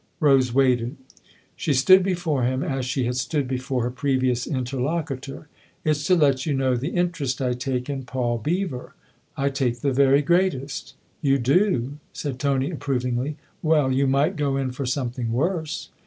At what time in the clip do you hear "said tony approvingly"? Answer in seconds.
12.13-13.37